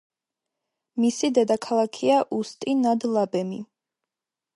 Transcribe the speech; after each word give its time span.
მისი 1.03 1.29
დედაქალაქია 1.37 2.15
უსტი-ნად-ლაბემი. 2.37 3.61